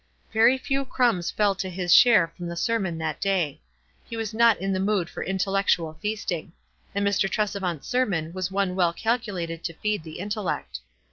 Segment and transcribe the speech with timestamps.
[0.33, 3.61] Very few crumbs fell to his share from the sermon that clay.
[4.09, 5.99] He was not in^the mood for intellec 236 WISE AND OTHERWISE.
[5.99, 6.53] tual feasting;
[6.95, 7.29] and Mr.
[7.29, 10.79] Tresevant's sermon was one well calculated to feed the intellect.